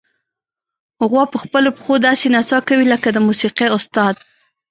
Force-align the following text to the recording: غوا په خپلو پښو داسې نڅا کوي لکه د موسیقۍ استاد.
غوا 1.09 1.23
په 1.33 1.37
خپلو 1.43 1.69
پښو 1.77 1.95
داسې 2.07 2.25
نڅا 2.35 2.59
کوي 2.67 2.85
لکه 2.93 3.07
د 3.11 3.17
موسیقۍ 3.27 3.67
استاد. 3.77 4.15